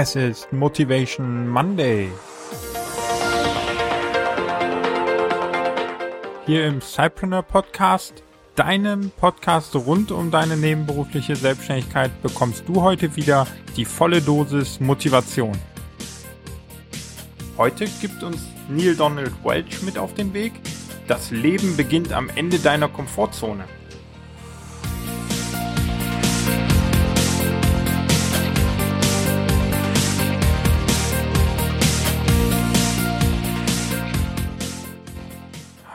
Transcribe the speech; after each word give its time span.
Es 0.00 0.14
ist 0.14 0.52
Motivation 0.52 1.48
Monday. 1.48 2.08
Hier 6.46 6.66
im 6.66 6.80
Cypreneur 6.80 7.42
Podcast, 7.42 8.22
deinem 8.54 9.10
Podcast 9.10 9.74
rund 9.74 10.12
um 10.12 10.30
deine 10.30 10.56
nebenberufliche 10.56 11.34
Selbstständigkeit, 11.34 12.12
bekommst 12.22 12.62
du 12.68 12.80
heute 12.80 13.16
wieder 13.16 13.48
die 13.76 13.84
volle 13.84 14.22
Dosis 14.22 14.78
Motivation. 14.78 15.58
Heute 17.56 17.86
gibt 18.00 18.22
uns 18.22 18.40
Neil 18.68 18.94
Donald 18.94 19.32
Welch 19.42 19.82
mit 19.82 19.98
auf 19.98 20.14
den 20.14 20.32
Weg. 20.32 20.52
Das 21.08 21.32
Leben 21.32 21.76
beginnt 21.76 22.12
am 22.12 22.30
Ende 22.36 22.60
deiner 22.60 22.86
Komfortzone. 22.86 23.64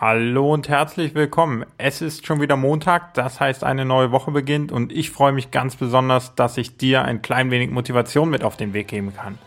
Hallo 0.05 0.53
und 0.53 0.67
herzlich 0.67 1.15
willkommen. 1.15 1.65
Es 1.77 2.01
ist 2.01 2.25
schon 2.25 2.41
wieder 2.41 2.57
Montag, 2.57 3.13
das 3.13 3.39
heißt 3.39 3.63
eine 3.63 3.85
neue 3.85 4.11
Woche 4.11 4.31
beginnt 4.31 4.69
und 4.69 4.91
ich 4.91 5.11
freue 5.11 5.31
mich 5.31 5.49
ganz 5.49 5.77
besonders, 5.77 6.35
dass 6.35 6.57
ich 6.57 6.75
dir 6.75 7.05
ein 7.05 7.21
klein 7.21 7.51
wenig 7.51 7.69
Motivation 7.69 8.29
mit 8.29 8.43
auf 8.43 8.57
den 8.57 8.73
Weg 8.73 8.89
geben 8.89 9.15
kann. 9.15 9.37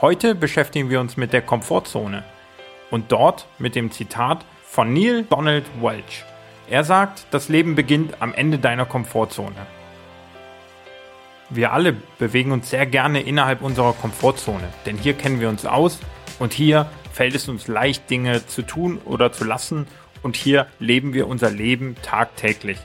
Heute 0.00 0.36
beschäftigen 0.36 0.88
wir 0.88 1.00
uns 1.00 1.16
mit 1.16 1.32
der 1.32 1.42
Komfortzone 1.42 2.22
und 2.92 3.10
dort 3.10 3.48
mit 3.58 3.74
dem 3.74 3.90
Zitat 3.90 4.44
von 4.62 4.92
Neil 4.92 5.24
Donald 5.24 5.64
Welch. 5.82 6.24
Er 6.70 6.84
sagt, 6.84 7.26
das 7.32 7.48
Leben 7.48 7.74
beginnt 7.74 8.22
am 8.22 8.32
Ende 8.34 8.60
deiner 8.60 8.86
Komfortzone. 8.86 9.66
Wir 11.50 11.72
alle 11.72 11.96
bewegen 12.20 12.52
uns 12.52 12.70
sehr 12.70 12.86
gerne 12.86 13.20
innerhalb 13.20 13.62
unserer 13.62 13.94
Komfortzone, 13.94 14.68
denn 14.86 14.96
hier 14.96 15.14
kennen 15.14 15.40
wir 15.40 15.48
uns 15.48 15.66
aus 15.66 15.98
und 16.38 16.52
hier 16.52 16.86
fällt 17.12 17.34
es 17.34 17.48
uns 17.48 17.66
leicht, 17.66 18.08
Dinge 18.10 18.46
zu 18.46 18.62
tun 18.62 19.00
oder 19.04 19.32
zu 19.32 19.44
lassen 19.44 19.88
und 20.24 20.36
hier 20.36 20.66
leben 20.80 21.12
wir 21.12 21.28
unser 21.28 21.50
Leben 21.50 21.96
tagtäglich. 22.02 22.78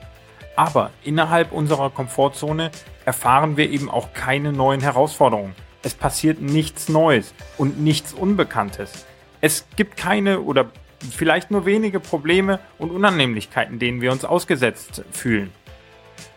Aber 0.56 0.92
innerhalb 1.04 1.52
unserer 1.54 1.90
Komfortzone 1.90 2.70
erfahren 3.06 3.58
wir 3.58 3.70
eben 3.70 3.90
auch 3.90 4.14
keine 4.14 4.52
neuen 4.52 4.82
Herausforderungen. 4.82 5.56
Es 5.82 5.94
passiert 5.94 6.42
nichts 6.42 6.90
Neues 6.90 7.34
und 7.58 7.80
nichts 7.80 8.14
Unbekanntes. 8.14 9.06
Es 9.40 9.66
gibt 9.78 9.96
keine 9.96 10.42
oder 10.42 10.70
vielleicht 11.10 11.50
nur 11.50 11.66
wenige 11.66 12.02
Probleme 12.02 12.60
und 12.78 12.92
Unannehmlichkeiten, 12.92 13.80
denen 13.80 14.02
wir 14.02 14.12
uns 14.12 14.26
ausgesetzt 14.26 15.04
fühlen. 15.12 15.52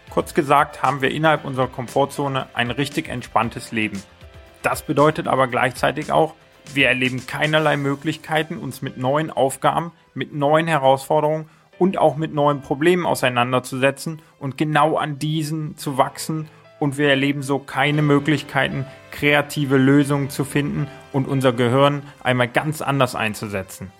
Kurz 0.08 0.34
gesagt 0.34 0.82
haben 0.82 1.02
wir 1.02 1.10
innerhalb 1.10 1.44
unserer 1.44 1.66
Komfortzone 1.66 2.46
ein 2.54 2.70
richtig 2.70 3.08
entspanntes 3.08 3.72
Leben. 3.72 4.00
Das 4.62 4.82
bedeutet 4.82 5.26
aber 5.26 5.48
gleichzeitig 5.48 6.12
auch, 6.12 6.34
wir 6.74 6.86
erleben 6.86 7.26
keinerlei 7.26 7.76
Möglichkeiten, 7.76 8.56
uns 8.58 8.82
mit 8.82 8.98
neuen 8.98 9.32
Aufgaben, 9.32 9.90
mit 10.14 10.34
neuen 10.34 10.66
Herausforderungen 10.66 11.48
und 11.78 11.98
auch 11.98 12.16
mit 12.16 12.34
neuen 12.34 12.60
Problemen 12.60 13.06
auseinanderzusetzen 13.06 14.22
und 14.38 14.56
genau 14.58 14.96
an 14.96 15.18
diesen 15.18 15.76
zu 15.76 15.98
wachsen. 15.98 16.48
Und 16.78 16.98
wir 16.98 17.08
erleben 17.08 17.42
so 17.42 17.58
keine 17.58 18.02
Möglichkeiten, 18.02 18.86
kreative 19.12 19.76
Lösungen 19.76 20.30
zu 20.30 20.44
finden 20.44 20.88
und 21.12 21.28
unser 21.28 21.52
Gehirn 21.52 22.02
einmal 22.22 22.48
ganz 22.48 22.82
anders 22.82 23.14
einzusetzen. 23.14 23.92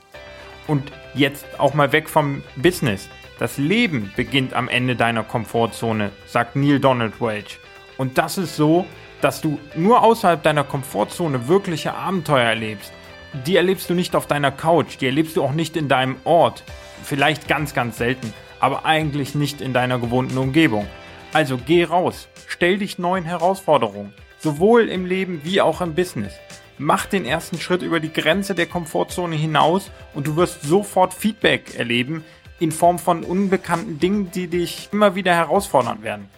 Und 0.67 0.93
jetzt 1.15 1.45
auch 1.59 1.75
mal 1.75 1.93
weg 1.93 2.09
vom 2.09 2.43
Business. 2.57 3.09
Das 3.39 3.59
Leben 3.59 4.13
beginnt 4.17 4.55
am 4.55 4.69
Ende 4.69 4.95
deiner 4.95 5.25
Komfortzone, 5.25 6.11
sagt 6.27 6.57
Neil 6.57 6.79
Donald 6.79 7.21
Welch. 7.21 7.59
Und 7.99 8.19
das 8.19 8.39
ist 8.39 8.57
so, 8.57 8.87
dass 9.21 9.41
du 9.41 9.59
nur 9.75 10.03
außerhalb 10.03 10.43
deiner 10.43 10.65
Komfortzone 10.65 11.49
wirkliche 11.49 11.95
Abenteuer 11.95 12.45
erlebst. 12.45 12.93
Die 13.33 13.57
erlebst 13.57 13.89
du 13.89 13.95
nicht 13.95 14.15
auf 14.15 14.27
deiner 14.27 14.51
Couch, 14.51 14.99
die 15.01 15.07
erlebst 15.07 15.37
du 15.37 15.43
auch 15.43 15.53
nicht 15.53 15.77
in 15.77 15.89
deinem 15.89 16.17
Ort. 16.25 16.65
Vielleicht 17.03 17.49
ganz, 17.49 17.73
ganz 17.73 17.97
selten, 17.97 18.35
aber 18.61 18.85
eigentlich 18.85 19.35
nicht 19.35 19.63
in 19.63 19.73
deiner 19.73 19.99
gewohnten 19.99 20.37
Umgebung. 20.37 20.87
Also 21.33 21.57
geh 21.57 21.85
raus, 21.85 22.29
stell 22.47 22.77
dich 22.77 22.99
neuen 22.99 23.25
Herausforderungen, 23.25 24.13
sowohl 24.39 24.91
im 24.91 25.07
Leben 25.07 25.41
wie 25.45 25.63
auch 25.63 25.81
im 25.81 25.95
Business. 25.95 26.35
Mach 26.77 27.07
den 27.07 27.25
ersten 27.25 27.59
Schritt 27.59 27.81
über 27.81 28.01
die 28.01 28.13
Grenze 28.13 28.55
der 28.55 28.67
Komfortzone 28.67 29.37
hinaus 29.37 29.91
und 30.15 30.27
du 30.27 30.37
wirst 30.37 30.63
sofort 30.63 31.15
Feedback 31.15 31.75
erleben 31.79 32.25
in 32.61 32.71
Form 32.71 32.99
von 32.99 33.25
unbekannten 33.25 33.99
Dingen, 33.99 34.31
die 34.31 34.47
dich 34.47 34.91
immer 34.93 35.15
wieder 35.15 35.35
herausfordern 35.35 36.03
werden. 36.03 36.29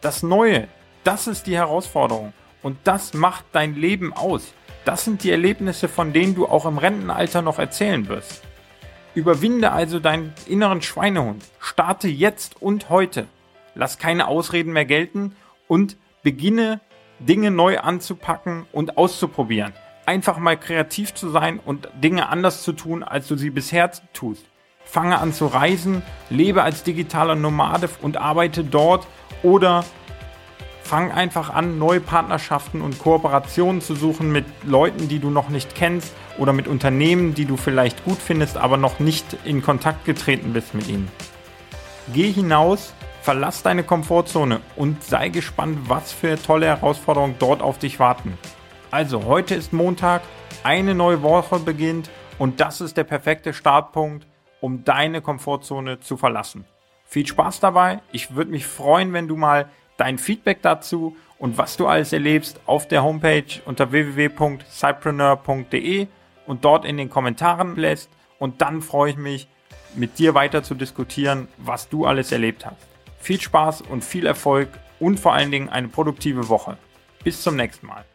Das 0.00 0.24
Neue, 0.24 0.66
das 1.04 1.28
ist 1.28 1.46
die 1.46 1.56
Herausforderung. 1.56 2.32
Und 2.62 2.76
das 2.84 3.14
macht 3.14 3.44
dein 3.52 3.74
Leben 3.74 4.12
aus. 4.12 4.52
Das 4.90 5.04
sind 5.04 5.22
die 5.22 5.30
Erlebnisse, 5.30 5.86
von 5.86 6.12
denen 6.12 6.34
du 6.34 6.48
auch 6.48 6.66
im 6.66 6.76
Rentenalter 6.76 7.42
noch 7.42 7.60
erzählen 7.60 8.08
wirst. 8.08 8.42
Überwinde 9.14 9.70
also 9.70 10.00
deinen 10.00 10.34
inneren 10.48 10.82
Schweinehund. 10.82 11.44
Starte 11.60 12.08
jetzt 12.08 12.60
und 12.60 12.90
heute. 12.90 13.28
Lass 13.76 13.98
keine 13.98 14.26
Ausreden 14.26 14.72
mehr 14.72 14.86
gelten 14.86 15.36
und 15.68 15.96
beginne 16.24 16.80
Dinge 17.20 17.52
neu 17.52 17.78
anzupacken 17.78 18.66
und 18.72 18.98
auszuprobieren. 18.98 19.74
Einfach 20.06 20.38
mal 20.38 20.56
kreativ 20.56 21.14
zu 21.14 21.28
sein 21.28 21.60
und 21.64 21.88
Dinge 22.02 22.28
anders 22.28 22.64
zu 22.64 22.72
tun, 22.72 23.04
als 23.04 23.28
du 23.28 23.36
sie 23.36 23.50
bisher 23.50 23.92
tust. 24.12 24.44
Fange 24.84 25.20
an 25.20 25.32
zu 25.32 25.46
reisen, 25.46 26.02
lebe 26.30 26.64
als 26.64 26.82
digitaler 26.82 27.36
Nomade 27.36 27.88
und 28.02 28.16
arbeite 28.16 28.64
dort 28.64 29.06
oder 29.44 29.84
fang 30.90 31.12
einfach 31.12 31.50
an, 31.50 31.78
neue 31.78 32.00
Partnerschaften 32.00 32.80
und 32.80 32.98
Kooperationen 32.98 33.80
zu 33.80 33.94
suchen 33.94 34.32
mit 34.32 34.44
Leuten, 34.64 35.06
die 35.06 35.20
du 35.20 35.30
noch 35.30 35.48
nicht 35.48 35.76
kennst 35.76 36.12
oder 36.36 36.52
mit 36.52 36.66
Unternehmen, 36.66 37.32
die 37.32 37.44
du 37.44 37.56
vielleicht 37.56 38.04
gut 38.04 38.18
findest, 38.18 38.56
aber 38.56 38.76
noch 38.76 38.98
nicht 38.98 39.24
in 39.44 39.62
Kontakt 39.62 40.04
getreten 40.04 40.52
bist 40.52 40.74
mit 40.74 40.88
ihnen. 40.88 41.08
Geh 42.12 42.32
hinaus, 42.32 42.92
verlass 43.22 43.62
deine 43.62 43.84
Komfortzone 43.84 44.62
und 44.74 45.04
sei 45.04 45.28
gespannt, 45.28 45.78
was 45.88 46.10
für 46.10 46.42
tolle 46.42 46.66
Herausforderungen 46.66 47.36
dort 47.38 47.62
auf 47.62 47.78
dich 47.78 48.00
warten. 48.00 48.36
Also, 48.90 49.26
heute 49.26 49.54
ist 49.54 49.72
Montag, 49.72 50.22
eine 50.64 50.96
neue 50.96 51.22
Woche 51.22 51.60
beginnt 51.60 52.10
und 52.36 52.58
das 52.58 52.80
ist 52.80 52.96
der 52.96 53.04
perfekte 53.04 53.52
Startpunkt, 53.52 54.26
um 54.60 54.82
deine 54.82 55.22
Komfortzone 55.22 56.00
zu 56.00 56.16
verlassen. 56.16 56.64
Viel 57.04 57.28
Spaß 57.28 57.60
dabei. 57.60 58.00
Ich 58.10 58.34
würde 58.34 58.50
mich 58.50 58.66
freuen, 58.66 59.12
wenn 59.12 59.28
du 59.28 59.36
mal 59.36 59.68
dein 60.00 60.18
Feedback 60.18 60.62
dazu 60.62 61.16
und 61.38 61.58
was 61.58 61.76
du 61.76 61.86
alles 61.86 62.12
erlebst 62.12 62.58
auf 62.66 62.88
der 62.88 63.04
Homepage 63.04 63.60
unter 63.66 63.92
www.cypreneur.de 63.92 66.08
und 66.46 66.64
dort 66.64 66.84
in 66.84 66.96
den 66.96 67.10
Kommentaren 67.10 67.76
lässt. 67.76 68.10
Und 68.38 68.62
dann 68.62 68.82
freue 68.82 69.10
ich 69.10 69.16
mich, 69.16 69.48
mit 69.94 70.18
dir 70.18 70.34
weiter 70.34 70.62
zu 70.62 70.74
diskutieren, 70.74 71.48
was 71.58 71.88
du 71.88 72.06
alles 72.06 72.32
erlebt 72.32 72.64
hast. 72.64 72.76
Viel 73.18 73.40
Spaß 73.40 73.82
und 73.82 74.02
viel 74.02 74.26
Erfolg 74.26 74.70
und 74.98 75.20
vor 75.20 75.34
allen 75.34 75.50
Dingen 75.50 75.68
eine 75.68 75.88
produktive 75.88 76.48
Woche. 76.48 76.78
Bis 77.22 77.42
zum 77.42 77.56
nächsten 77.56 77.86
Mal. 77.86 78.06